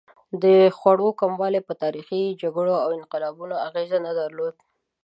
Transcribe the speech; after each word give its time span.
د 0.43 0.45
خوړو 0.77 1.07
کموالی 1.21 1.61
په 1.67 1.73
تاریخي 1.83 2.21
جګړو 2.41 2.73
او 2.83 2.89
انقلابونو 2.99 3.55
اغېز 3.67 3.91
نه 4.05 4.11
درلود. 4.19 4.55